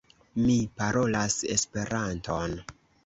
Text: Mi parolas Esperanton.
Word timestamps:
Mi 0.45 0.53
parolas 0.79 1.37
Esperanton. 1.57 2.57